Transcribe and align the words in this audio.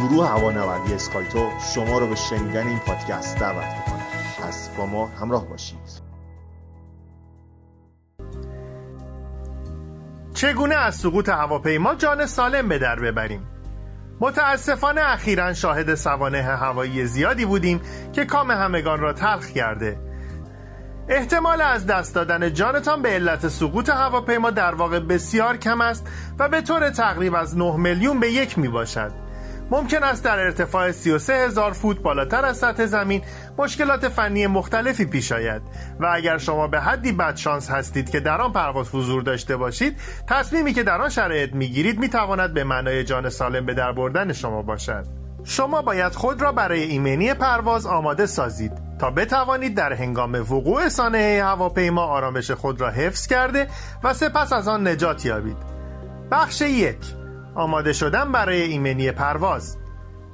گروه 0.00 0.28
هوانوردی 0.28 0.94
اسکایتو 0.94 1.50
شما 1.74 1.98
رو 1.98 2.06
به 2.06 2.14
شنیدن 2.14 2.66
این 2.66 2.78
پادکست 2.78 3.38
دعوت 3.38 3.64
می‌کنم 3.64 4.06
پس 4.42 4.68
با 4.68 4.86
ما 4.86 5.06
همراه 5.06 5.46
باشید. 5.46 6.10
چگونه 10.34 10.74
از 10.74 10.94
سقوط 10.94 11.28
هواپیما 11.28 11.94
جان 11.94 12.26
سالم 12.26 12.68
به 12.68 12.78
در 12.78 13.00
ببریم؟ 13.00 13.46
متاسفانه 14.20 15.00
اخیرا 15.04 15.52
شاهد 15.52 15.94
سوانه 15.94 16.42
هوایی 16.42 17.06
زیادی 17.06 17.44
بودیم 17.44 17.80
که 18.12 18.24
کام 18.24 18.50
همگان 18.50 19.00
را 19.00 19.12
تلخ 19.12 19.46
کرده. 19.46 20.00
احتمال 21.08 21.62
از 21.62 21.86
دست 21.86 22.14
دادن 22.14 22.52
جانتان 22.52 23.02
به 23.02 23.08
علت 23.08 23.48
سقوط 23.48 23.88
هواپیما 23.88 24.50
در 24.50 24.74
واقع 24.74 25.00
بسیار 25.00 25.56
کم 25.56 25.80
است 25.80 26.06
و 26.38 26.48
به 26.48 26.60
طور 26.60 26.90
تقریب 26.90 27.34
از 27.34 27.58
9 27.58 27.76
میلیون 27.76 28.20
به 28.20 28.32
یک 28.32 28.58
می 28.58 28.68
باشد 28.68 29.29
ممکن 29.70 30.04
است 30.04 30.24
در 30.24 30.38
ارتفاع 30.38 30.92
33 30.92 31.32
هزار 31.32 31.72
فوت 31.72 31.98
بالاتر 32.02 32.44
از 32.44 32.56
سطح 32.56 32.86
زمین 32.86 33.22
مشکلات 33.58 34.08
فنی 34.08 34.46
مختلفی 34.46 35.04
پیش 35.04 35.32
آید. 35.32 35.62
و 36.00 36.10
اگر 36.12 36.38
شما 36.38 36.68
به 36.68 36.80
حدی 36.80 37.12
بدشانس 37.12 37.70
هستید 37.70 38.10
که 38.10 38.20
در 38.20 38.40
آن 38.40 38.52
پرواز 38.52 38.88
حضور 38.88 39.22
داشته 39.22 39.56
باشید 39.56 39.96
تصمیمی 40.28 40.72
که 40.72 40.82
در 40.82 41.00
آن 41.00 41.08
شرایط 41.08 41.52
می‌گیرید 41.54 41.98
می‌تواند 41.98 42.54
به 42.54 42.64
معنای 42.64 43.04
جان 43.04 43.28
سالم 43.30 43.66
به 43.66 43.74
در 43.74 43.92
بردن 43.92 44.32
شما 44.32 44.62
باشد. 44.62 45.06
شما 45.44 45.82
باید 45.82 46.12
خود 46.12 46.42
را 46.42 46.52
برای 46.52 46.82
ایمنی 46.82 47.34
پرواز 47.34 47.86
آماده 47.86 48.26
سازید 48.26 48.72
تا 48.98 49.10
بتوانید 49.10 49.74
در 49.74 49.92
هنگام 49.92 50.34
وقوع 50.34 50.88
سانحه 50.88 51.44
هواپیما 51.44 52.02
آرامش 52.02 52.50
خود 52.50 52.80
را 52.80 52.90
حفظ 52.90 53.26
کرده 53.26 53.68
و 54.04 54.14
سپس 54.14 54.52
از 54.52 54.68
آن 54.68 54.88
نجات 54.88 55.26
یابید. 55.26 55.56
بخش 56.30 56.60
یک. 56.60 57.19
آماده 57.60 57.92
شدن 57.92 58.32
برای 58.32 58.62
ایمنی 58.62 59.12
پرواز. 59.12 59.76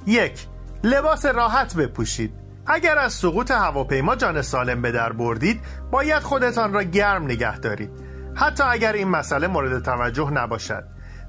یک 0.05 0.47
لباس 0.83 1.25
راحت 1.25 1.75
بپوشید. 1.75 2.33
اگر 2.65 2.97
از 2.97 3.13
سقوط 3.13 3.51
هواپیما 3.51 4.15
جان 4.15 4.41
سالم 4.41 4.81
به 4.81 4.91
در 4.91 5.13
بردید 5.13 5.61
باید 5.91 6.23
خودتان 6.23 6.73
را 6.73 6.83
گرم 6.83 7.23
نگه 7.23 7.57
دارید. 7.57 7.89
حتی 8.35 8.63
اگر 8.63 8.93
این 8.93 9.07
مسئله 9.07 9.47
مورد 9.47 9.83
توجه 9.83 10.31
نباشد. 10.31 10.83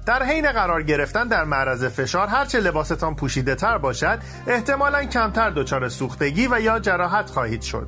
در 0.05 0.23
حین 0.23 0.51
قرار 0.51 0.83
گرفتن 0.83 1.27
در 1.27 1.43
معرض 1.43 1.83
فشار 1.83 2.27
هرچه 2.27 2.59
لباستان 2.59 3.15
پوشیده 3.15 3.55
تر 3.55 3.77
باشد 3.77 4.19
احتمالا 4.47 5.03
کمتر 5.03 5.49
دچار 5.49 5.89
سوختگی 5.89 6.47
و 6.51 6.59
یا 6.59 6.79
جراحت 6.79 7.29
خواهید 7.29 7.61
شد. 7.61 7.87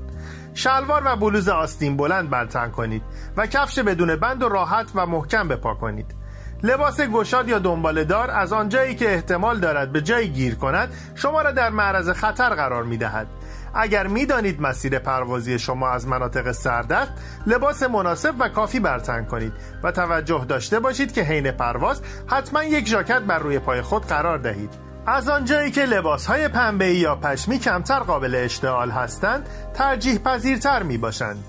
شلوار 0.53 1.01
و 1.05 1.15
بلوز 1.15 1.49
آستین 1.49 1.97
بلند 1.97 2.29
برتن 2.29 2.69
کنید 2.69 3.03
و 3.37 3.47
کفش 3.47 3.79
بدون 3.79 4.15
بند 4.15 4.43
و 4.43 4.49
راحت 4.49 4.91
و 4.95 5.05
محکم 5.05 5.47
بپا 5.47 5.73
کنید. 5.73 6.20
لباس 6.63 7.01
گشاد 7.01 7.49
یا 7.49 7.59
دنبالدار 7.59 8.31
از 8.31 8.53
آنجایی 8.53 8.95
که 8.95 9.13
احتمال 9.13 9.59
دارد 9.59 9.91
به 9.91 10.01
جایی 10.01 10.27
گیر 10.27 10.55
کند 10.55 10.93
شما 11.15 11.41
را 11.41 11.51
در 11.51 11.69
معرض 11.69 12.09
خطر 12.09 12.49
قرار 12.49 12.83
می 12.83 12.97
دهد 12.97 13.27
اگر 13.73 14.07
می‌دانید 14.07 14.61
مسیر 14.61 14.99
پروازی 14.99 15.59
شما 15.59 15.89
از 15.89 16.07
مناطق 16.07 16.51
سرد 16.51 16.91
است 16.91 17.11
لباس 17.47 17.83
مناسب 17.83 18.33
و 18.39 18.49
کافی 18.49 18.79
برتن 18.79 19.25
کنید 19.25 19.53
و 19.83 19.91
توجه 19.91 20.45
داشته 20.45 20.79
باشید 20.79 21.13
که 21.13 21.21
حین 21.21 21.51
پرواز 21.51 22.01
حتما 22.27 22.63
یک 22.63 22.87
ژاکت 22.87 23.21
بر 23.21 23.39
روی 23.39 23.59
پای 23.59 23.81
خود 23.81 24.05
قرار 24.05 24.37
دهید. 24.37 24.91
از 25.05 25.29
آنجایی 25.29 25.71
که 25.71 25.85
لباس 25.85 26.25
های 26.25 26.47
پنبه 26.47 26.93
یا 26.93 27.15
پشمی 27.15 27.59
کمتر 27.59 27.99
قابل 27.99 28.35
اشتعال 28.35 28.89
هستند 28.89 29.49
ترجیح 29.73 30.17
پذیرتر 30.17 30.83
می 30.83 30.97
باشند 30.97 31.43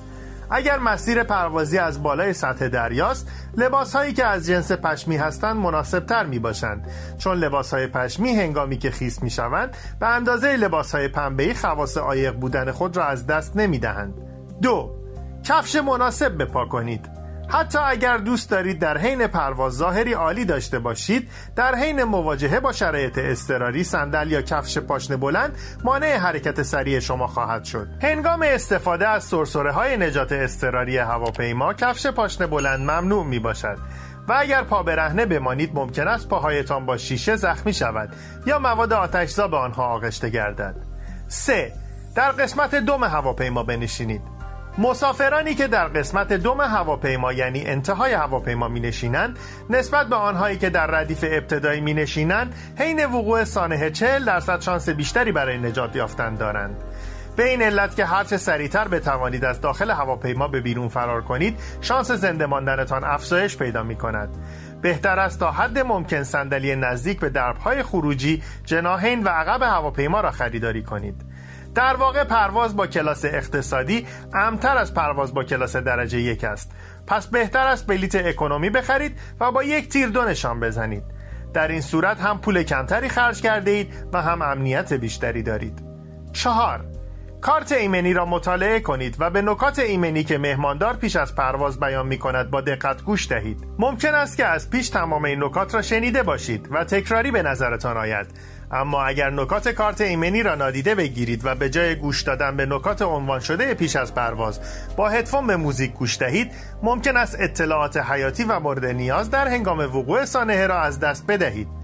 اگر 0.54 0.78
مسیر 0.78 1.22
پروازی 1.22 1.78
از 1.78 2.02
بالای 2.02 2.32
سطح 2.32 2.68
دریاست 2.68 3.28
لباس 3.56 3.96
هایی 3.96 4.12
که 4.12 4.24
از 4.24 4.46
جنس 4.46 4.72
پشمی 4.72 5.16
هستند 5.16 5.56
مناسب 5.56 6.06
تر 6.06 6.26
می 6.26 6.38
باشند 6.38 6.86
چون 7.18 7.38
لباس 7.38 7.74
های 7.74 7.86
پشمی 7.86 8.30
هنگامی 8.30 8.78
که 8.78 8.90
خیس 8.90 9.22
می 9.22 9.30
شوند 9.30 9.76
به 10.00 10.06
اندازه 10.06 10.56
لباس 10.56 10.94
های 10.94 11.08
پنبهی 11.08 11.54
خواص 11.54 11.98
عایق 11.98 12.34
بودن 12.34 12.70
خود 12.70 12.96
را 12.96 13.04
از 13.04 13.26
دست 13.26 13.56
نمی 13.56 13.78
دهند 13.78 14.14
دو 14.62 15.02
کفش 15.44 15.76
مناسب 15.76 16.42
بپا 16.42 16.66
کنید. 16.66 17.11
حتی 17.52 17.78
اگر 17.78 18.16
دوست 18.16 18.50
دارید 18.50 18.78
در 18.78 18.98
حین 18.98 19.26
پرواز 19.26 19.72
ظاهری 19.72 20.12
عالی 20.12 20.44
داشته 20.44 20.78
باشید 20.78 21.28
در 21.56 21.74
حین 21.74 22.04
مواجهه 22.04 22.60
با 22.60 22.72
شرایط 22.72 23.18
اضطراری 23.18 23.84
صندل 23.84 24.30
یا 24.30 24.42
کفش 24.42 24.78
پاشنه 24.78 25.16
بلند 25.16 25.58
مانع 25.84 26.16
حرکت 26.16 26.62
سریع 26.62 27.00
شما 27.00 27.26
خواهد 27.26 27.64
شد 27.64 27.88
هنگام 28.02 28.42
استفاده 28.42 29.08
از 29.08 29.24
سرسره 29.24 29.72
های 29.72 29.96
نجات 29.96 30.32
اضطراری 30.32 30.98
هواپیما 30.98 31.74
کفش 31.74 32.06
پاشنه 32.06 32.46
بلند 32.46 32.80
ممنوع 32.80 33.24
می 33.24 33.38
باشد 33.38 33.78
و 34.28 34.36
اگر 34.38 34.62
پا 34.62 34.82
برهنه 34.82 35.26
بمانید 35.26 35.70
ممکن 35.74 36.08
است 36.08 36.28
پاهایتان 36.28 36.86
با 36.86 36.96
شیشه 36.96 37.36
زخمی 37.36 37.72
شود 37.72 38.08
یا 38.46 38.58
مواد 38.58 38.92
آتشزا 38.92 39.48
به 39.48 39.56
آنها 39.56 39.86
آغشته 39.86 40.28
گردد 40.30 40.74
3. 41.28 41.72
در 42.14 42.32
قسمت 42.32 42.74
دم 42.74 43.04
هواپیما 43.04 43.62
بنشینید 43.62 44.31
مسافرانی 44.78 45.54
که 45.54 45.66
در 45.66 45.88
قسمت 45.88 46.32
دوم 46.32 46.60
هواپیما 46.60 47.32
یعنی 47.32 47.66
انتهای 47.66 48.12
هواپیما 48.12 48.68
می 48.68 48.80
نشینند 48.80 49.38
نسبت 49.70 50.06
به 50.06 50.16
آنهایی 50.16 50.58
که 50.58 50.70
در 50.70 50.86
ردیف 50.86 51.24
ابتدایی 51.28 51.80
می 51.80 51.94
نشینند 51.94 52.54
حین 52.78 53.04
وقوع 53.04 53.44
سانحه 53.44 53.90
40 53.90 54.24
درصد 54.24 54.60
شانس 54.60 54.88
بیشتری 54.88 55.32
برای 55.32 55.58
نجات 55.58 55.96
یافتن 55.96 56.34
دارند. 56.34 56.76
به 57.36 57.48
این 57.48 57.62
علت 57.62 57.96
که 57.96 58.04
هرچه 58.04 58.36
سریعتر 58.36 58.88
بتوانید 58.88 59.44
از 59.44 59.60
داخل 59.60 59.90
هواپیما 59.90 60.48
به 60.48 60.60
بیرون 60.60 60.88
فرار 60.88 61.22
کنید 61.22 61.58
شانس 61.80 62.10
زنده 62.10 62.46
ماندنتان 62.46 63.04
افزایش 63.04 63.56
پیدا 63.56 63.82
می 63.82 63.96
کند 63.96 64.28
بهتر 64.82 65.18
است 65.18 65.40
تا 65.40 65.50
حد 65.50 65.78
ممکن 65.78 66.22
صندلی 66.22 66.76
نزدیک 66.76 67.20
به 67.20 67.28
دربهای 67.28 67.82
خروجی 67.82 68.42
جناهین 68.64 69.24
و 69.24 69.28
عقب 69.28 69.62
هواپیما 69.62 70.20
را 70.20 70.30
خریداری 70.30 70.82
کنید. 70.82 71.31
در 71.74 71.96
واقع 71.96 72.24
پرواز 72.24 72.76
با 72.76 72.86
کلاس 72.86 73.24
اقتصادی 73.24 74.06
امتر 74.34 74.76
از 74.76 74.94
پرواز 74.94 75.34
با 75.34 75.44
کلاس 75.44 75.76
درجه 75.76 76.20
یک 76.20 76.44
است. 76.44 76.70
پس 77.06 77.26
بهتر 77.26 77.66
است 77.66 77.86
بلیت 77.86 78.14
اکنومی 78.14 78.70
بخرید 78.70 79.18
و 79.40 79.52
با 79.52 79.62
یک 79.62 79.88
تیر 79.88 80.08
دو 80.08 80.24
نشان 80.24 80.60
بزنید. 80.60 81.04
در 81.54 81.68
این 81.68 81.80
صورت 81.80 82.20
هم 82.20 82.38
پول 82.38 82.62
کمتری 82.62 83.08
خرج 83.08 83.42
کرده 83.42 83.70
اید 83.70 83.94
و 84.12 84.22
هم 84.22 84.42
امنیت 84.42 84.92
بیشتری 84.92 85.42
دارید. 85.42 85.82
چهار 86.32 86.91
کارت 87.42 87.72
ایمنی 87.72 88.12
را 88.12 88.26
مطالعه 88.26 88.80
کنید 88.80 89.16
و 89.18 89.30
به 89.30 89.42
نکات 89.42 89.78
ایمنی 89.78 90.24
که 90.24 90.38
مهماندار 90.38 90.96
پیش 90.96 91.16
از 91.16 91.34
پرواز 91.34 91.80
بیان 91.80 92.06
می 92.06 92.18
کند 92.18 92.50
با 92.50 92.60
دقت 92.60 93.02
گوش 93.02 93.28
دهید. 93.28 93.64
ممکن 93.78 94.14
است 94.14 94.36
که 94.36 94.46
از 94.46 94.70
پیش 94.70 94.88
تمام 94.88 95.24
این 95.24 95.44
نکات 95.44 95.74
را 95.74 95.82
شنیده 95.82 96.22
باشید 96.22 96.68
و 96.70 96.84
تکراری 96.84 97.30
به 97.30 97.42
نظرتان 97.42 97.96
آید. 97.96 98.26
اما 98.70 99.04
اگر 99.04 99.30
نکات 99.30 99.68
کارت 99.68 100.00
ایمنی 100.00 100.42
را 100.42 100.54
نادیده 100.54 100.94
بگیرید 100.94 101.40
و 101.44 101.54
به 101.54 101.70
جای 101.70 101.94
گوش 101.94 102.22
دادن 102.22 102.56
به 102.56 102.66
نکات 102.66 103.02
عنوان 103.02 103.40
شده 103.40 103.74
پیش 103.74 103.96
از 103.96 104.14
پرواز 104.14 104.60
با 104.96 105.08
هدفون 105.08 105.46
به 105.46 105.56
موزیک 105.56 105.92
گوش 105.92 106.18
دهید 106.18 106.52
ممکن 106.82 107.16
است 107.16 107.36
اطلاعات 107.40 107.96
حیاتی 107.96 108.44
و 108.44 108.60
مورد 108.60 108.84
نیاز 108.84 109.30
در 109.30 109.48
هنگام 109.48 109.78
وقوع 109.78 110.24
سانحه 110.24 110.66
را 110.66 110.80
از 110.80 111.00
دست 111.00 111.26
بدهید. 111.26 111.81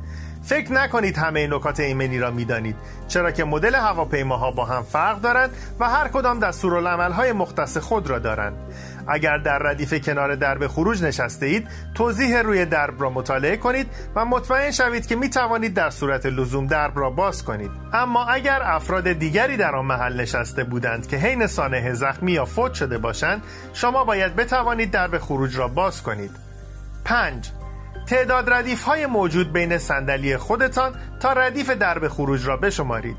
فکر 0.48 0.72
نکنید 0.72 1.19
همه 1.19 1.47
نکات 1.47 1.81
ایمنی 1.81 2.19
را 2.19 2.31
می‌دانید 2.31 2.76
چرا 3.09 3.31
که 3.31 3.44
مدل 3.44 3.75
هواپیماها 3.75 4.50
با 4.50 4.64
هم 4.64 4.82
فرق 4.82 5.20
دارند 5.20 5.50
و 5.81 5.88
هر 5.88 6.09
کدام 6.09 6.42
های 7.12 7.32
مختص 7.32 7.76
خود 7.78 8.10
را 8.10 8.19
دارند. 8.19 8.56
اگر 9.09 9.38
در 9.38 9.59
ردیف 9.59 9.94
کنار 9.94 10.34
درب 10.34 10.66
خروج 10.66 11.03
نشسته 11.03 11.47
اید 11.47 11.69
توضیح 11.94 12.41
روی 12.41 12.64
درب 12.64 13.03
را 13.03 13.10
مطالعه 13.10 13.56
کنید 13.56 13.86
و 14.14 14.25
مطمئن 14.25 14.70
شوید 14.70 15.06
که 15.06 15.16
می 15.16 15.31
توانید 15.31 15.75
در 15.75 15.91
صورت 15.91 16.26
لزوم 16.26 16.66
درب 16.66 16.98
را 16.98 17.10
باز 17.10 17.44
کنید. 17.44 17.70
اما 17.92 18.25
اگر 18.25 18.62
افراد 18.62 19.12
دیگری 19.12 19.56
در 19.56 19.76
آن 19.76 19.84
محل 19.84 20.20
نشسته 20.20 20.65
بودند 20.65 21.09
که 21.09 21.16
حین 21.16 21.47
سانحه 21.47 21.92
زخمی 21.92 22.32
یا 22.32 22.44
فوت 22.44 22.75
شده 22.75 22.98
باشند 22.98 23.42
شما 23.72 24.04
باید 24.04 24.36
بتوانید 24.36 24.91
درب 24.91 25.19
خروج 25.19 25.56
را 25.59 25.69
باز 25.69 26.03
کنید. 26.03 26.30
5 27.04 27.50
تعداد 28.09 28.51
ردیف 28.51 28.83
های 28.83 29.07
موجود 29.07 29.53
بین 29.53 29.79
صندلی 29.79 30.37
خودتان 30.37 30.95
تا 31.21 31.33
ردیف 31.33 31.71
درب 31.71 32.09
خروج 32.09 32.47
را 32.47 32.57
بشمارید. 32.57 33.16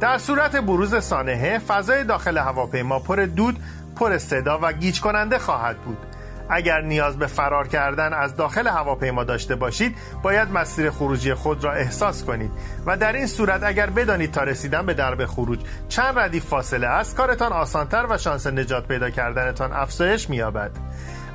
در 0.00 0.18
صورت 0.18 0.56
بروز 0.56 1.04
سانحه 1.04 1.58
فضای 1.58 2.04
داخل 2.04 2.38
هواپیما 2.38 2.98
پر 2.98 3.16
دود 3.16 3.56
پر 3.96 4.18
صدا 4.18 4.58
و 4.62 4.72
گیج 4.72 5.00
کننده 5.00 5.38
خواهد 5.38 5.78
بود. 5.78 5.98
اگر 6.50 6.80
نیاز 6.80 7.18
به 7.18 7.26
فرار 7.26 7.68
کردن 7.68 8.12
از 8.12 8.36
داخل 8.36 8.66
هواپیما 8.66 9.24
داشته 9.24 9.54
باشید 9.54 9.96
باید 10.22 10.52
مسیر 10.52 10.90
خروجی 10.90 11.34
خود 11.34 11.64
را 11.64 11.72
احساس 11.72 12.24
کنید 12.24 12.50
و 12.86 12.96
در 12.96 13.12
این 13.12 13.26
صورت 13.26 13.62
اگر 13.62 13.90
بدانید 13.90 14.32
تا 14.32 14.42
رسیدن 14.42 14.86
به 14.86 14.94
درب 14.94 15.26
خروج 15.26 15.58
چند 15.88 16.18
ردیف 16.18 16.44
فاصله 16.44 16.86
است 16.86 17.16
کارتان 17.16 17.52
آسانتر 17.52 18.06
و 18.10 18.18
شانس 18.18 18.46
نجات 18.46 18.88
پیدا 18.88 19.10
کردنتان 19.10 19.72
افزایش 19.72 20.30
مییابد. 20.30 20.70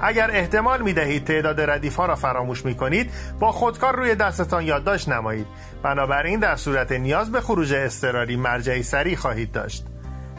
اگر 0.01 0.31
احتمال 0.31 0.81
می 0.81 0.93
دهید 0.93 1.25
تعداد 1.25 1.61
ردیف 1.61 1.95
ها 1.95 2.05
را 2.05 2.15
فراموش 2.15 2.65
می 2.65 2.75
کنید 2.75 3.11
با 3.39 3.51
خودکار 3.51 3.95
روی 3.95 4.15
دستتان 4.15 4.63
یادداشت 4.63 5.09
نمایید. 5.09 5.47
بنابراین 5.83 6.39
در 6.39 6.55
صورت 6.55 6.91
نیاز 6.91 7.31
به 7.31 7.41
خروج 7.41 7.73
اضطراری 7.73 8.35
مرجعی 8.35 8.83
سریع 8.83 9.15
خواهید 9.15 9.51
داشت. 9.51 9.85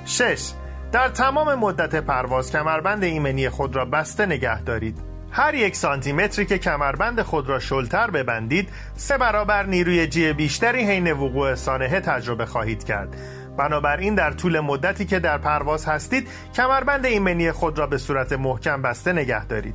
6. 0.04 0.50
در 0.92 1.08
تمام 1.08 1.54
مدت 1.54 1.94
پرواز 1.96 2.52
کمربند 2.52 3.04
ایمنی 3.04 3.48
خود 3.48 3.76
را 3.76 3.84
بسته 3.84 4.26
نگه 4.26 4.62
دارید. 4.62 4.98
هر 5.30 5.54
یک 5.54 5.76
سانتی 5.76 6.12
متری 6.12 6.46
که 6.46 6.58
کمربند 6.58 7.22
خود 7.22 7.48
را 7.48 7.58
شلتر 7.58 8.10
ببندید 8.10 8.68
سه 8.96 9.18
برابر 9.18 9.66
نیروی 9.66 10.06
جی 10.06 10.32
بیشتری 10.32 10.84
حین 10.84 11.12
وقوع 11.12 11.54
سانحه 11.54 12.00
تجربه 12.00 12.46
خواهید 12.46 12.84
کرد. 12.84 13.16
بنابراین 13.56 14.14
در 14.14 14.30
طول 14.30 14.60
مدتی 14.60 15.04
که 15.04 15.18
در 15.18 15.38
پرواز 15.38 15.84
هستید 15.84 16.28
کمربند 16.54 17.06
ایمنی 17.06 17.52
خود 17.52 17.78
را 17.78 17.86
به 17.86 17.98
صورت 17.98 18.32
محکم 18.32 18.82
بسته 18.82 19.12
نگه 19.12 19.46
دارید. 19.46 19.74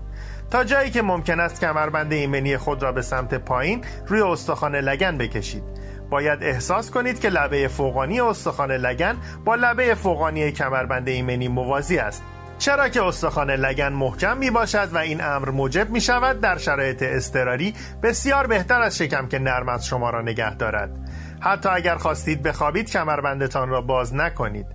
تا 0.51 0.63
جایی 0.63 0.91
که 0.91 1.01
ممکن 1.01 1.39
است 1.39 1.61
کمربند 1.61 2.13
ایمنی 2.13 2.57
خود 2.57 2.83
را 2.83 2.91
به 2.91 3.01
سمت 3.01 3.33
پایین 3.33 3.83
روی 4.07 4.21
استخوان 4.21 4.75
لگن 4.75 5.17
بکشید. 5.17 5.63
باید 6.09 6.43
احساس 6.43 6.91
کنید 6.91 7.19
که 7.19 7.29
لبه 7.29 7.67
فوقانی 7.67 8.21
استخوان 8.21 8.71
لگن 8.71 9.15
با 9.45 9.55
لبه 9.55 9.95
فوقانی 9.95 10.51
کمربند 10.51 11.09
ایمنی 11.09 11.47
موازی 11.47 11.97
است. 11.97 12.23
چرا 12.61 12.89
که 12.89 13.03
استخوان 13.03 13.51
لگن 13.51 13.93
محکم 13.93 14.37
می 14.37 14.51
باشد 14.51 14.89
و 14.93 14.97
این 14.97 15.23
امر 15.23 15.49
موجب 15.49 15.89
می 15.89 16.01
شود 16.01 16.41
در 16.41 16.57
شرایط 16.57 17.03
اضطراری 17.03 17.73
بسیار 18.03 18.47
بهتر 18.47 18.81
از 18.81 18.97
شکم 18.97 19.27
که 19.27 19.39
نرم 19.39 19.69
از 19.69 19.85
شما 19.85 20.09
را 20.09 20.21
نگه 20.21 20.55
دارد. 20.55 21.09
حتی 21.41 21.69
اگر 21.69 21.95
خواستید 21.95 22.43
بخوابید 22.43 22.91
کمربندتان 22.91 23.69
را 23.69 23.81
باز 23.81 24.15
نکنید. 24.15 24.65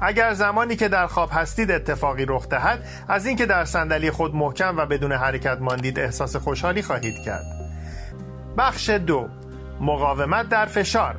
اگر 0.00 0.32
زمانی 0.32 0.76
که 0.76 0.88
در 0.88 1.06
خواب 1.06 1.28
هستید 1.32 1.70
اتفاقی 1.70 2.24
رخ 2.28 2.48
دهد 2.48 2.84
از 3.08 3.26
اینکه 3.26 3.46
در 3.46 3.64
صندلی 3.64 4.10
خود 4.10 4.34
محکم 4.34 4.76
و 4.76 4.86
بدون 4.86 5.12
حرکت 5.12 5.58
ماندید 5.60 5.98
احساس 5.98 6.36
خوشحالی 6.36 6.82
خواهید 6.82 7.24
کرد. 7.24 7.44
بخش 8.58 8.90
دو. 8.90 9.28
مقاومت 9.80 10.48
در 10.48 10.66
فشار. 10.66 11.16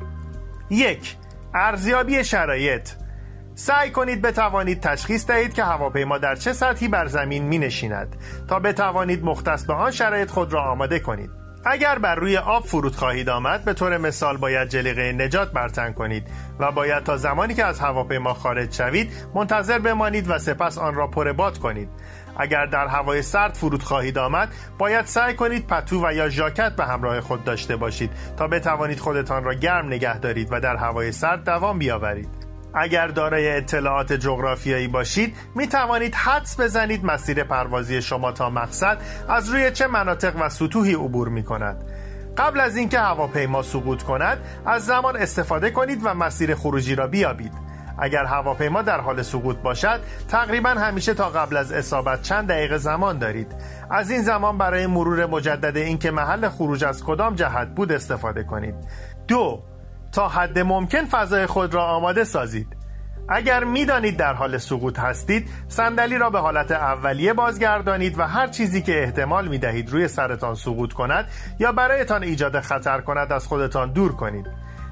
یک. 0.70 1.16
ارزیابی 1.54 2.24
شرایط. 2.24 2.88
سعی 3.54 3.90
کنید 3.90 4.22
بتوانید 4.22 4.80
تشخیص 4.80 5.26
دهید 5.26 5.54
که 5.54 5.64
هواپیما 5.64 6.18
در 6.18 6.34
چه 6.34 6.52
سطحی 6.52 6.88
بر 6.88 7.06
زمین 7.06 7.42
می 7.42 7.58
نشیند 7.58 8.16
تا 8.48 8.58
بتوانید 8.58 9.24
مختص 9.24 9.64
به 9.64 9.72
آن 9.72 9.90
شرایط 9.90 10.30
خود 10.30 10.52
را 10.52 10.62
آماده 10.62 10.98
کنید. 10.98 11.47
اگر 11.70 11.98
بر 11.98 12.14
روی 12.14 12.36
آب 12.36 12.66
فرود 12.66 12.96
خواهید 12.96 13.28
آمد 13.28 13.64
به 13.64 13.74
طور 13.74 13.98
مثال 13.98 14.36
باید 14.36 14.68
جلیقه 14.68 15.12
نجات 15.12 15.52
برتن 15.52 15.92
کنید 15.92 16.26
و 16.58 16.72
باید 16.72 17.02
تا 17.04 17.16
زمانی 17.16 17.54
که 17.54 17.64
از 17.64 17.80
هواپیما 17.80 18.34
خارج 18.34 18.74
شوید 18.74 19.12
منتظر 19.34 19.78
بمانید 19.78 20.30
و 20.30 20.38
سپس 20.38 20.78
آن 20.78 20.94
را 20.94 21.06
پر 21.06 21.32
باد 21.32 21.58
کنید. 21.58 21.88
اگر 22.36 22.66
در 22.66 22.86
هوای 22.86 23.22
سرد 23.22 23.54
فرود 23.54 23.82
خواهید 23.82 24.18
آمد 24.18 24.48
باید 24.78 25.06
سعی 25.06 25.34
کنید 25.34 25.66
پتو 25.66 26.06
و 26.06 26.12
یا 26.12 26.28
ژاکت 26.28 26.76
به 26.76 26.84
همراه 26.84 27.20
خود 27.20 27.44
داشته 27.44 27.76
باشید 27.76 28.10
تا 28.36 28.48
بتوانید 28.48 29.00
خودتان 29.00 29.44
را 29.44 29.54
گرم 29.54 29.86
نگه 29.86 30.18
دارید 30.18 30.48
و 30.50 30.60
در 30.60 30.76
هوای 30.76 31.12
سرد 31.12 31.44
دوام 31.44 31.78
بیاورید. 31.78 32.47
اگر 32.74 33.06
دارای 33.06 33.56
اطلاعات 33.56 34.12
جغرافیایی 34.12 34.88
باشید 34.88 35.34
می 35.54 35.66
توانید 35.66 36.14
حدس 36.14 36.60
بزنید 36.60 37.04
مسیر 37.04 37.44
پروازی 37.44 38.02
شما 38.02 38.32
تا 38.32 38.50
مقصد 38.50 38.98
از 39.28 39.48
روی 39.48 39.70
چه 39.70 39.86
مناطق 39.86 40.34
و 40.40 40.48
سطوحی 40.48 40.94
عبور 40.94 41.28
می 41.28 41.42
کند 41.42 41.84
قبل 42.38 42.60
از 42.60 42.76
اینکه 42.76 42.98
هواپیما 42.98 43.62
سقوط 43.62 44.02
کند 44.02 44.38
از 44.66 44.86
زمان 44.86 45.16
استفاده 45.16 45.70
کنید 45.70 46.00
و 46.04 46.14
مسیر 46.14 46.54
خروجی 46.54 46.94
را 46.94 47.06
بیابید. 47.06 47.52
اگر 47.98 48.24
هواپیما 48.24 48.82
در 48.82 49.00
حال 49.00 49.22
سقوط 49.22 49.56
باشد 49.56 50.00
تقریبا 50.28 50.68
همیشه 50.68 51.14
تا 51.14 51.28
قبل 51.28 51.56
از 51.56 51.72
اصابت 51.72 52.22
چند 52.22 52.48
دقیقه 52.48 52.78
زمان 52.78 53.18
دارید. 53.18 53.54
از 53.90 54.10
این 54.10 54.22
زمان 54.22 54.58
برای 54.58 54.86
مرور 54.86 55.26
مجدد 55.26 55.76
اینکه 55.76 56.10
محل 56.10 56.48
خروج 56.48 56.84
از 56.84 57.04
کدام 57.04 57.34
جهت 57.34 57.68
بود 57.68 57.92
استفاده 57.92 58.42
کنید. 58.42 58.74
دو 59.28 59.62
تا 60.12 60.28
حد 60.28 60.58
ممکن 60.58 61.04
فضای 61.04 61.46
خود 61.46 61.74
را 61.74 61.84
آماده 61.84 62.24
سازید. 62.24 62.76
اگر 63.28 63.64
می‌دانید 63.64 64.16
در 64.16 64.34
حال 64.34 64.58
سقوط 64.58 64.98
هستید 64.98 65.50
صندلی 65.68 66.18
را 66.18 66.30
به 66.30 66.38
حالت 66.38 66.70
اولیه 66.70 67.32
بازگردانید 67.32 68.18
و 68.18 68.22
هر 68.22 68.46
چیزی 68.46 68.82
که 68.82 69.02
احتمال 69.02 69.48
می 69.48 69.58
دهید 69.58 69.90
روی 69.90 70.08
سرتان 70.08 70.54
سقوط 70.54 70.92
کند 70.92 71.28
یا 71.58 71.72
برایتان 71.72 72.22
ایجاد 72.22 72.60
خطر 72.60 73.00
کند 73.00 73.32
از 73.32 73.46
خودتان 73.46 73.92
دور 73.92 74.12
کنید. 74.12 74.46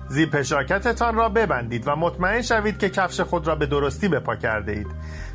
زیپ 0.09 0.43
شاکتتان 0.43 1.15
را 1.15 1.29
ببندید 1.29 1.89
و 1.89 1.97
مطمئن 1.97 2.43
شوید 2.43 2.79
که 2.79 2.89
کفش 2.89 3.21
خود 3.21 3.47
را 3.47 3.55
به 3.55 3.67
درستی 3.67 4.09
به 4.09 4.37
کرده 4.43 4.73
اید. 4.73 4.87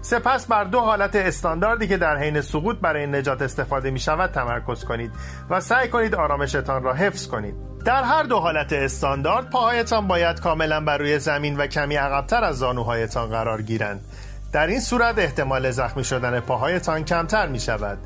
سپس 0.01 0.45
بر 0.45 0.63
دو 0.63 0.79
حالت 0.79 1.15
استانداردی 1.15 1.87
که 1.87 1.97
در 1.97 2.17
حین 2.17 2.41
سقوط 2.41 2.77
برای 2.77 3.07
نجات 3.07 3.41
استفاده 3.41 3.91
می 3.91 3.99
شود 3.99 4.31
تمرکز 4.31 4.83
کنید 4.83 5.11
و 5.49 5.59
سعی 5.59 5.87
کنید 5.87 6.15
آرامشتان 6.15 6.83
را 6.83 6.93
حفظ 6.93 7.27
کنید. 7.27 7.70
در 7.85 8.03
هر 8.03 8.23
دو 8.23 8.39
حالت 8.39 8.73
استاندارد 8.73 9.49
پاهایتان 9.49 10.07
باید 10.07 10.39
کاملا 10.39 10.81
بر 10.81 10.97
روی 10.97 11.19
زمین 11.19 11.57
و 11.57 11.67
کمی 11.67 11.95
عقبتر 11.95 12.43
از 12.43 12.57
زانوهایتان 12.57 13.29
قرار 13.29 13.61
گیرند. 13.61 14.05
در 14.51 14.67
این 14.67 14.79
صورت 14.79 15.19
احتمال 15.19 15.71
زخمی 15.71 16.03
شدن 16.03 16.39
پاهایتان 16.39 17.05
کمتر 17.05 17.47
می 17.47 17.59
شود. 17.59 17.97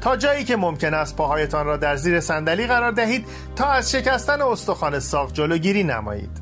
تا 0.00 0.16
جایی 0.16 0.44
که 0.44 0.56
ممکن 0.56 0.94
است 0.94 1.16
پاهایتان 1.16 1.66
را 1.66 1.76
در 1.76 1.96
زیر 1.96 2.20
صندلی 2.20 2.66
قرار 2.66 2.92
دهید 2.92 3.26
تا 3.56 3.66
از 3.66 3.90
شکستن 3.90 4.42
استخوان 4.42 4.98
ساق 5.00 5.32
جلوگیری 5.32 5.84
نمایید. 5.84 6.40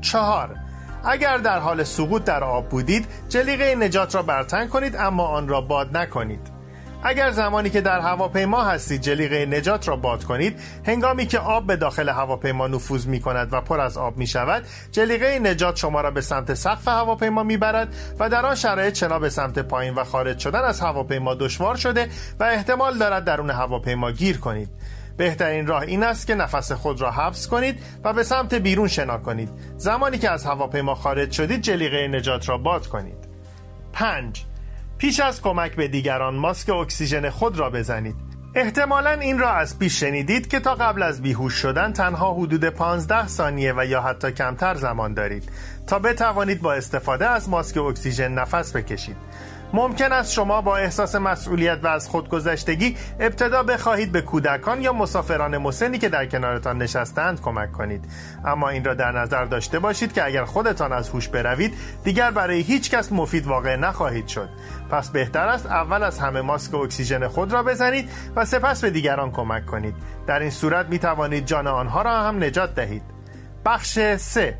چهار 0.00 0.56
اگر 1.04 1.38
در 1.38 1.58
حال 1.58 1.84
سقوط 1.84 2.24
در 2.24 2.44
آب 2.44 2.68
بودید 2.68 3.06
جلیقه 3.28 3.74
نجات 3.74 4.14
را 4.14 4.22
برتن 4.22 4.68
کنید 4.68 4.96
اما 4.96 5.26
آن 5.26 5.48
را 5.48 5.60
باد 5.60 5.96
نکنید. 5.96 6.57
اگر 7.02 7.30
زمانی 7.30 7.70
که 7.70 7.80
در 7.80 8.00
هواپیما 8.00 8.62
هستید 8.62 9.00
جلیقه 9.00 9.46
نجات 9.46 9.88
را 9.88 9.96
باد 9.96 10.24
کنید 10.24 10.60
هنگامی 10.86 11.26
که 11.26 11.38
آب 11.38 11.66
به 11.66 11.76
داخل 11.76 12.08
هواپیما 12.08 12.66
نفوذ 12.66 13.06
می 13.06 13.20
کند 13.20 13.48
و 13.52 13.60
پر 13.60 13.80
از 13.80 13.98
آب 13.98 14.16
می 14.16 14.26
شود 14.26 14.64
جلیقه 14.92 15.38
نجات 15.38 15.76
شما 15.76 16.00
را 16.00 16.10
به 16.10 16.20
سمت 16.20 16.54
سقف 16.54 16.88
هواپیما 16.88 17.42
می 17.42 17.56
برد 17.56 17.94
و 18.18 18.28
در 18.28 18.46
آن 18.46 18.54
شرایط 18.54 18.94
چنا 18.94 19.18
به 19.18 19.30
سمت 19.30 19.58
پایین 19.58 19.94
و 19.94 20.04
خارج 20.04 20.38
شدن 20.38 20.64
از 20.64 20.80
هواپیما 20.80 21.34
دشوار 21.34 21.76
شده 21.76 22.08
و 22.40 22.44
احتمال 22.44 22.98
دارد 22.98 23.24
درون 23.24 23.50
هواپیما 23.50 24.10
گیر 24.10 24.38
کنید. 24.38 24.68
بهترین 25.16 25.66
راه 25.66 25.82
این 25.82 26.02
است 26.02 26.26
که 26.26 26.34
نفس 26.34 26.72
خود 26.72 27.00
را 27.00 27.10
حبس 27.10 27.48
کنید 27.48 27.82
و 28.04 28.12
به 28.12 28.22
سمت 28.22 28.54
بیرون 28.54 28.88
شنا 28.88 29.18
کنید. 29.18 29.50
زمانی 29.76 30.18
که 30.18 30.30
از 30.30 30.44
هواپیما 30.44 30.94
خارج 30.94 31.32
شدید 31.32 31.60
جلیقه 31.60 32.08
نجات 32.08 32.48
را 32.48 32.58
باد 32.58 32.86
کنید. 32.86 33.28
5 33.92 34.44
پیش 34.98 35.20
از 35.20 35.42
کمک 35.42 35.76
به 35.76 35.88
دیگران 35.88 36.34
ماسک 36.34 36.70
اکسیژن 36.70 37.30
خود 37.30 37.58
را 37.58 37.70
بزنید. 37.70 38.14
احتمالا 38.54 39.10
این 39.10 39.38
را 39.38 39.50
از 39.50 39.78
پیش 39.78 40.00
شنیدید 40.00 40.48
که 40.48 40.60
تا 40.60 40.74
قبل 40.74 41.02
از 41.02 41.22
بیهوش 41.22 41.54
شدن 41.54 41.92
تنها 41.92 42.34
حدود 42.34 42.64
15 42.64 43.28
ثانیه 43.28 43.74
و 43.76 43.84
یا 43.84 44.02
حتی 44.02 44.32
کمتر 44.32 44.74
زمان 44.74 45.14
دارید. 45.14 45.50
تا 45.86 45.98
بتوانید 45.98 46.62
با 46.62 46.72
استفاده 46.72 47.28
از 47.28 47.48
ماسک 47.48 47.76
اکسیژن 47.76 48.32
نفس 48.32 48.76
بکشید. 48.76 49.16
ممکن 49.72 50.12
است 50.12 50.32
شما 50.32 50.60
با 50.60 50.76
احساس 50.76 51.14
مسئولیت 51.14 51.78
و 51.82 51.86
از 51.86 52.08
خودگذشتگی 52.08 52.96
ابتدا 53.20 53.62
بخواهید 53.62 54.12
به 54.12 54.20
کودکان 54.20 54.82
یا 54.82 54.92
مسافران 54.92 55.58
مسنی 55.58 55.98
که 55.98 56.08
در 56.08 56.26
کنارتان 56.26 56.78
نشستند 56.78 57.40
کمک 57.40 57.72
کنید. 57.72 58.04
اما 58.44 58.68
این 58.68 58.84
را 58.84 58.94
در 58.94 59.12
نظر 59.12 59.44
داشته 59.44 59.78
باشید 59.78 60.12
که 60.12 60.24
اگر 60.24 60.44
خودتان 60.44 60.92
از 60.92 61.08
هوش 61.08 61.28
بروید 61.28 61.74
دیگر 62.04 62.30
برای 62.30 62.60
هیچ 62.60 62.90
کس 62.90 63.12
مفید 63.12 63.46
واقع 63.46 63.76
نخواهید 63.76 64.28
شد. 64.28 64.48
پس 64.90 65.10
بهتر 65.10 65.48
است 65.48 65.66
اول 65.66 66.02
از 66.02 66.18
همه 66.18 66.40
ماسک 66.40 66.74
اکسیژن 66.74 67.28
خود 67.28 67.52
را 67.52 67.62
بزنید 67.62 68.10
و 68.36 68.44
سپس 68.44 68.80
به 68.80 68.90
دیگران 68.90 69.30
کمک 69.30 69.66
کنید. 69.66 69.94
در 70.26 70.40
این 70.40 70.50
صورت 70.50 70.86
می 70.86 70.98
توانید 70.98 71.46
جان 71.46 71.66
آنها 71.66 72.02
را 72.02 72.22
هم 72.22 72.44
نجات 72.44 72.74
دهید. 72.74 73.02
بخش 73.64 73.98
3 74.16 74.58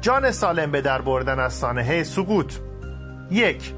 جان 0.00 0.30
سالم 0.30 0.70
به 0.70 0.80
در 0.80 1.02
بردن 1.02 1.38
از 1.38 1.52
سانحه 1.52 2.04
سقوط. 2.04 2.54
یک. 3.30 3.74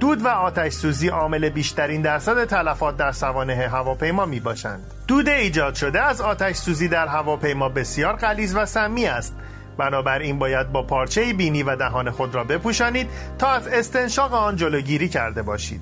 دود 0.00 0.24
و 0.24 0.28
آتش 0.28 0.72
سوزی 0.72 1.08
عامل 1.08 1.48
بیشترین 1.48 2.02
درصد 2.02 2.44
تلفات 2.44 2.96
در 2.96 3.12
سوانه 3.12 3.68
هواپیما 3.68 4.26
می 4.26 4.40
باشند. 4.40 4.94
دود 5.08 5.28
ایجاد 5.28 5.74
شده 5.74 6.02
از 6.02 6.20
آتش 6.20 6.56
سوزی 6.56 6.88
در 6.88 7.06
هواپیما 7.06 7.68
بسیار 7.68 8.16
غلیظ 8.16 8.54
و 8.56 8.66
سمی 8.66 9.06
است. 9.06 9.36
بنابراین 9.78 10.38
باید 10.38 10.72
با 10.72 10.82
پارچه 10.82 11.32
بینی 11.32 11.62
و 11.62 11.76
دهان 11.76 12.10
خود 12.10 12.34
را 12.34 12.44
بپوشانید 12.44 13.10
تا 13.38 13.48
از 13.48 13.68
استنشاق 13.68 14.34
آن 14.34 14.56
جلوگیری 14.56 15.08
کرده 15.08 15.42
باشید. 15.42 15.80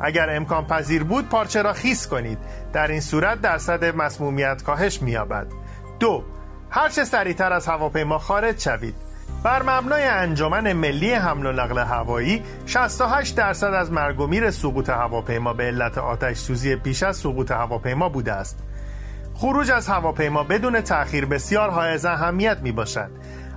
اگر 0.00 0.36
امکان 0.36 0.66
پذیر 0.66 1.04
بود 1.04 1.28
پارچه 1.28 1.62
را 1.62 1.72
خیس 1.72 2.08
کنید. 2.08 2.38
در 2.72 2.86
این 2.86 3.00
صورت 3.00 3.40
درصد 3.40 3.84
مسمومیت 3.84 4.62
کاهش 4.62 5.02
می‌یابد. 5.02 5.46
دو 6.00 6.24
هرچه 6.70 7.04
سریعتر 7.04 7.52
از 7.52 7.66
هواپیما 7.66 8.18
خارج 8.18 8.60
شوید. 8.60 9.03
بر 9.44 9.62
مبنای 9.62 10.04
انجمن 10.04 10.72
ملی 10.72 11.12
حمل 11.12 11.46
و 11.46 11.52
نقل 11.52 11.78
هوایی 11.78 12.42
68 12.66 13.36
درصد 13.36 13.74
از 13.74 13.92
مرگ 13.92 14.20
و 14.20 14.26
میر 14.26 14.50
سقوط 14.50 14.90
هواپیما 14.90 15.52
به 15.52 15.64
علت 15.64 15.98
آتش 15.98 16.36
سوزی 16.36 16.76
پیش 16.76 17.02
از 17.02 17.16
سقوط 17.16 17.50
هواپیما 17.50 18.08
بوده 18.08 18.32
است. 18.32 18.58
خروج 19.34 19.70
از 19.70 19.88
هواپیما 19.88 20.42
بدون 20.42 20.80
تأخیر 20.80 21.26
بسیار 21.26 21.70
حائز 21.70 22.04
اهمیت 22.04 22.58
می 22.62 22.72
باشد 22.72 23.10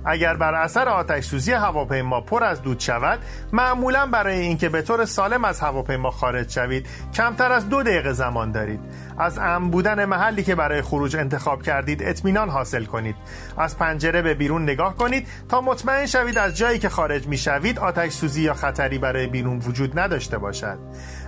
اگر 0.08 0.36
بر 0.36 0.54
اثر 0.54 0.88
آتش 0.88 1.24
سوزی 1.24 1.52
هواپیما 1.52 2.20
پر 2.20 2.44
از 2.44 2.62
دود 2.62 2.80
شود 2.80 3.18
معمولا 3.52 4.06
برای 4.06 4.38
اینکه 4.38 4.68
به 4.68 4.82
طور 4.82 5.04
سالم 5.04 5.44
از 5.44 5.60
هواپیما 5.60 6.10
خارج 6.10 6.50
شوید 6.50 6.86
کمتر 7.14 7.52
از 7.52 7.68
دو 7.68 7.82
دقیقه 7.82 8.12
زمان 8.12 8.52
دارید. 8.52 8.80
از 9.18 9.38
ام 9.38 9.70
بودن 9.70 10.04
محلی 10.04 10.42
که 10.42 10.54
برای 10.54 10.82
خروج 10.82 11.16
انتخاب 11.16 11.62
کردید 11.62 12.02
اطمینان 12.02 12.48
حاصل 12.48 12.84
کنید. 12.84 13.16
از 13.56 13.78
پنجره 13.78 14.22
به 14.22 14.34
بیرون 14.34 14.62
نگاه 14.62 14.96
کنید 14.96 15.26
تا 15.48 15.60
مطمئن 15.60 16.06
شوید 16.06 16.38
از 16.38 16.56
جایی 16.56 16.78
که 16.78 16.88
خارج 16.88 17.26
می 17.26 17.38
شوید 17.38 17.78
آتش 17.78 18.12
سوزی 18.12 18.42
یا 18.42 18.54
خطری 18.54 18.98
برای 18.98 19.26
بیرون 19.26 19.58
وجود 19.58 19.98
نداشته 19.98 20.38
باشد. 20.38 20.78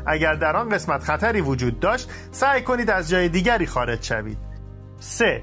اگر 0.07 0.35
در 0.35 0.57
آن 0.57 0.69
قسمت 0.69 1.03
خطری 1.03 1.41
وجود 1.41 1.81
داشت 1.81 2.11
سعی 2.31 2.63
کنید 2.63 2.91
از 2.91 3.09
جای 3.09 3.29
دیگری 3.29 3.67
خارج 3.67 4.03
شوید. 4.03 4.39
3. 5.01 5.43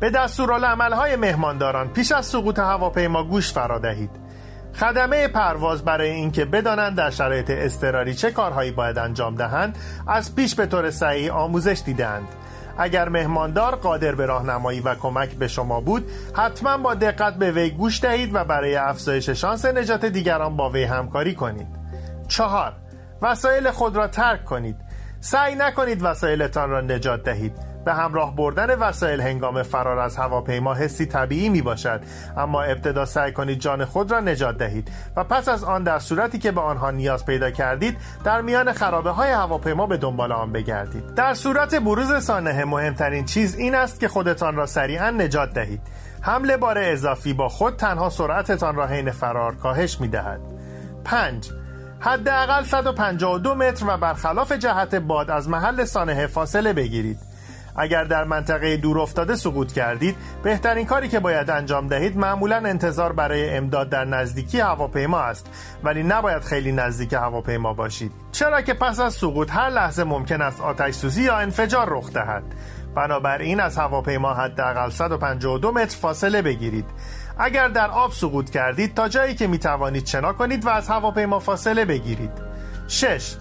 به 0.00 0.10
دستورالعملهای 0.10 1.16
مهمانداران 1.16 1.88
پیش 1.88 2.12
از 2.12 2.26
سقوط 2.26 2.58
هواپیما 2.58 3.24
گوش 3.24 3.52
فرا 3.52 3.78
دهید. 3.78 4.10
خدمه 4.74 5.28
پرواز 5.28 5.84
برای 5.84 6.10
اینکه 6.10 6.44
بدانند 6.44 6.96
در 6.96 7.10
شرایط 7.10 7.50
اضطراری 7.50 8.14
چه 8.14 8.30
کارهایی 8.30 8.70
باید 8.70 8.98
انجام 8.98 9.34
دهند 9.34 9.78
از 10.06 10.34
پیش 10.34 10.54
به 10.54 10.66
طور 10.66 10.90
صحیح 10.90 11.32
آموزش 11.32 11.82
دیدند 11.84 12.28
اگر 12.78 13.08
مهماندار 13.08 13.76
قادر 13.76 14.14
به 14.14 14.26
راهنمایی 14.26 14.80
و 14.80 14.94
کمک 14.94 15.30
به 15.30 15.48
شما 15.48 15.80
بود 15.80 16.10
حتما 16.36 16.76
با 16.76 16.94
دقت 16.94 17.34
به 17.34 17.50
وی 17.50 17.70
گوش 17.70 18.00
دهید 18.00 18.30
و 18.34 18.44
برای 18.44 18.76
افزایش 18.76 19.30
شانس 19.30 19.64
نجات 19.64 20.04
دیگران 20.04 20.56
با 20.56 20.70
وی 20.70 20.84
همکاری 20.84 21.34
کنید. 21.34 21.66
چهار 22.28 22.72
وسایل 23.22 23.70
خود 23.70 23.96
را 23.96 24.08
ترک 24.08 24.44
کنید. 24.44 24.76
سعی 25.20 25.54
نکنید 25.54 26.02
وسایلتان 26.02 26.70
را 26.70 26.80
نجات 26.80 27.22
دهید. 27.22 27.69
به 27.84 27.94
همراه 27.94 28.36
بردن 28.36 28.74
وسایل 28.78 29.20
هنگام 29.20 29.62
فرار 29.62 29.98
از 29.98 30.16
هواپیما 30.16 30.74
حسی 30.74 31.06
طبیعی 31.06 31.48
می 31.48 31.62
باشد 31.62 32.00
اما 32.36 32.62
ابتدا 32.62 33.04
سعی 33.04 33.32
کنید 33.32 33.58
جان 33.58 33.84
خود 33.84 34.10
را 34.10 34.20
نجات 34.20 34.58
دهید 34.58 34.90
و 35.16 35.24
پس 35.24 35.48
از 35.48 35.64
آن 35.64 35.82
در 35.82 35.98
صورتی 35.98 36.38
که 36.38 36.52
به 36.52 36.60
آنها 36.60 36.90
نیاز 36.90 37.26
پیدا 37.26 37.50
کردید 37.50 37.96
در 38.24 38.40
میان 38.40 38.72
خرابه 38.72 39.10
های 39.10 39.30
هواپیما 39.30 39.86
به 39.86 39.96
دنبال 39.96 40.32
آن 40.32 40.52
بگردید. 40.52 41.14
در 41.14 41.34
صورت 41.34 41.74
بروز 41.74 42.24
سانحه 42.24 42.64
مهمترین 42.64 43.24
چیز 43.24 43.54
این 43.54 43.74
است 43.74 44.00
که 44.00 44.08
خودتان 44.08 44.56
را 44.56 44.66
سریعا 44.66 45.10
نجات 45.10 45.52
دهید. 45.52 45.80
حمل 46.22 46.56
بار 46.56 46.78
اضافی 46.78 47.32
با 47.32 47.48
خود 47.48 47.76
تنها 47.76 48.10
سرعتتان 48.10 48.74
را 48.76 48.86
حین 48.86 49.10
فرار 49.10 49.54
کاهش 49.54 50.00
می 50.00 50.08
دهد 50.08 50.40
5 51.04 51.50
حداقل 52.00 52.64
152 52.64 53.54
متر 53.54 53.86
و 53.88 53.96
برخلاف 53.96 54.52
جهت 54.52 54.94
باد 54.94 55.30
از 55.30 55.48
محل 55.48 55.84
سانحه 55.84 56.26
فاصله 56.26 56.72
بگیرید. 56.72 57.29
اگر 57.76 58.04
در 58.04 58.24
منطقه 58.24 58.76
دور 58.76 58.98
افتاده 58.98 59.36
سقوط 59.36 59.72
کردید 59.72 60.16
بهترین 60.42 60.86
کاری 60.86 61.08
که 61.08 61.20
باید 61.20 61.50
انجام 61.50 61.88
دهید 61.88 62.16
معمولا 62.16 62.56
انتظار 62.56 63.12
برای 63.12 63.56
امداد 63.56 63.88
در 63.88 64.04
نزدیکی 64.04 64.60
هواپیما 64.60 65.20
است. 65.20 65.46
ولی 65.84 66.02
نباید 66.02 66.42
خیلی 66.42 66.72
نزدیک 66.72 67.12
هواپیما 67.12 67.72
باشید. 67.72 68.12
چرا 68.32 68.62
که 68.62 68.74
پس 68.74 69.00
از 69.00 69.14
سقوط 69.14 69.50
هر 69.50 69.70
لحظه 69.70 70.04
ممکن 70.04 70.42
است 70.42 70.60
آتش 70.60 70.94
سوزی 70.94 71.22
یا 71.22 71.36
انفجار 71.36 71.86
رخ 71.90 72.12
دهد. 72.12 72.42
بنابراین 72.94 73.60
از 73.60 73.76
هواپیما 73.76 74.34
حداقل 74.34 74.90
152 74.90 75.72
متر 75.72 75.96
فاصله 75.96 76.42
بگیرید. 76.42 76.84
اگر 77.38 77.68
در 77.68 77.90
آب 77.90 78.12
سقوط 78.12 78.50
کردید 78.50 78.94
تا 78.94 79.08
جایی 79.08 79.34
که 79.34 79.46
می 79.46 79.58
توانید 79.58 80.06
شنا 80.06 80.32
کنید 80.32 80.66
و 80.66 80.68
از 80.68 80.88
هواپیما 80.88 81.38
فاصله 81.38 81.84
بگیرید. 81.84 82.32
6 82.88 83.36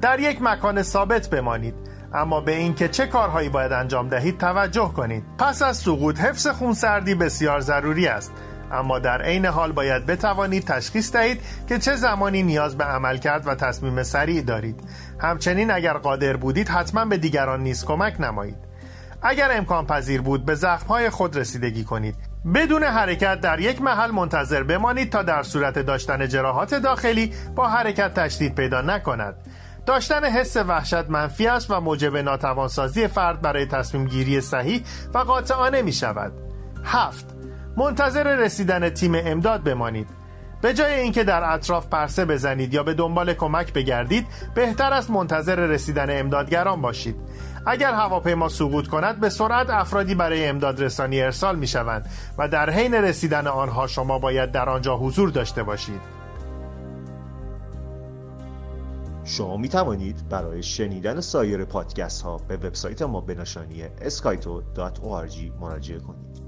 در 0.00 0.20
یک 0.20 0.42
مکان 0.42 0.82
ثابت 0.82 1.30
بمانید. 1.30 1.74
اما 2.14 2.40
به 2.40 2.56
اینکه 2.56 2.88
چه 2.88 3.06
کارهایی 3.06 3.48
باید 3.48 3.72
انجام 3.72 4.08
دهید 4.08 4.38
توجه 4.38 4.92
کنید. 4.96 5.24
پس 5.38 5.62
از 5.62 5.76
سقوط 5.76 6.20
حفظ 6.20 6.46
خونسردی 6.46 7.14
بسیار 7.14 7.60
ضروری 7.60 8.06
است. 8.06 8.32
اما 8.72 8.98
در 8.98 9.22
عین 9.22 9.46
حال 9.46 9.72
باید 9.72 10.06
بتوانید 10.06 10.64
تشخیص 10.64 11.12
دهید 11.12 11.40
که 11.68 11.78
چه 11.78 11.96
زمانی 11.96 12.42
نیاز 12.42 12.78
به 12.78 12.84
عمل 12.84 13.16
کرد 13.16 13.46
و 13.46 13.54
تصمیم 13.54 14.02
سریع 14.02 14.42
دارید. 14.42 14.80
همچنین 15.20 15.70
اگر 15.70 15.92
قادر 15.92 16.36
بودید 16.36 16.68
حتما 16.68 17.04
به 17.04 17.16
دیگران 17.16 17.62
نیز 17.62 17.84
کمک 17.84 18.20
نمایید. 18.20 18.74
اگر 19.22 19.56
امکان 19.56 19.86
پذیر 19.86 20.20
بود 20.20 20.44
به 20.44 20.54
زخمهای 20.54 21.10
خود 21.10 21.36
رسیدگی 21.36 21.84
کنید. 21.84 22.14
بدون 22.54 22.84
حرکت 22.84 23.40
در 23.40 23.60
یک 23.60 23.82
محل 23.82 24.10
منتظر 24.10 24.62
بمانید 24.62 25.12
تا 25.12 25.22
در 25.22 25.42
صورت 25.42 25.78
داشتن 25.78 26.28
جراحات 26.28 26.74
داخلی 26.74 27.32
با 27.54 27.68
حرکت 27.68 28.14
تشدید 28.14 28.54
پیدا 28.54 28.80
نکند. 28.80 29.34
داشتن 29.86 30.24
حس 30.24 30.56
وحشت 30.56 31.10
منفی 31.10 31.46
است 31.46 31.70
و 31.70 31.80
موجب 31.80 32.16
ناتوانسازی 32.16 33.08
فرد 33.08 33.40
برای 33.40 33.66
تصمیم 33.66 34.04
گیری 34.06 34.40
صحیح 34.40 34.82
و 35.14 35.18
قاطعانه 35.18 35.82
می 35.82 35.92
شود 35.92 36.32
هفت. 36.84 37.26
منتظر 37.76 38.36
رسیدن 38.36 38.90
تیم 38.90 39.14
امداد 39.14 39.62
بمانید. 39.62 40.08
به 40.62 40.74
جای 40.74 40.94
اینکه 40.94 41.24
در 41.24 41.52
اطراف 41.54 41.86
پرسه 41.86 42.24
بزنید 42.24 42.74
یا 42.74 42.82
به 42.82 42.94
دنبال 42.94 43.34
کمک 43.34 43.72
بگردید 43.72 44.26
بهتر 44.54 44.92
است 44.92 45.10
منتظر 45.10 45.56
رسیدن 45.56 46.20
امدادگران 46.20 46.80
باشید. 46.80 47.16
اگر 47.66 47.92
هواپیما 47.94 48.48
سقوط 48.48 48.88
کند 48.88 49.20
به 49.20 49.28
سرعت 49.28 49.70
افرادی 49.70 50.14
برای 50.14 50.46
امداد 50.46 50.82
رسانی 50.82 51.22
ارسال 51.22 51.56
می 51.56 51.66
شوند 51.66 52.10
و 52.38 52.48
در 52.48 52.70
حین 52.70 52.94
رسیدن 52.94 53.46
آنها 53.46 53.86
شما 53.86 54.18
باید 54.18 54.52
در 54.52 54.68
آنجا 54.68 54.96
حضور 54.96 55.30
داشته 55.30 55.62
باشید. 55.62 56.13
شما 59.34 59.56
می 59.56 59.68
توانید 59.68 60.28
برای 60.28 60.62
شنیدن 60.62 61.20
سایر 61.20 61.64
پادکست 61.64 62.22
ها 62.22 62.36
به 62.36 62.56
وبسایت 62.56 63.02
ما 63.02 63.20
به 63.20 63.34
نشانی 63.34 63.82
اسکایتو.org 63.82 65.60
مراجعه 65.60 65.98
کنید. 65.98 66.43